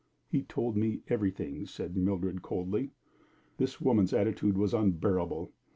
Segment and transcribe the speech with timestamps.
[0.27, 2.89] "He told me everything," said Mildred, coldly.
[3.57, 5.51] This woman's attitude was unbearable.